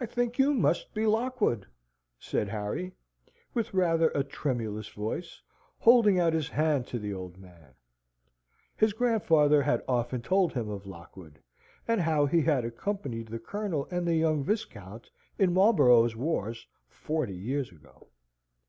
[0.00, 1.64] "I think you must be Lockwood,"
[2.18, 2.90] said Harry,
[3.54, 5.40] with rather a tremulous voice,
[5.78, 7.74] holding out his hand to the old man.
[8.76, 11.38] His grandfather had often told him of Lockwood,
[11.86, 17.36] and how he had accompanied the Colonel and the young Viscount in Marlborough's wars forty
[17.36, 18.08] years ago.